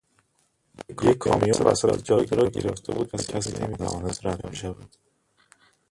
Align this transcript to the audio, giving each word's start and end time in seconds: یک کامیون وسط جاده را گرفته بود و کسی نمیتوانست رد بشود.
یک 1.07 1.17
کامیون 1.17 1.61
وسط 1.65 2.03
جاده 2.03 2.35
را 2.35 2.49
گرفته 2.49 2.93
بود 2.93 3.09
و 3.13 3.17
کسی 3.17 3.63
نمیتوانست 3.63 4.25
رد 4.25 4.41
بشود. 4.41 4.95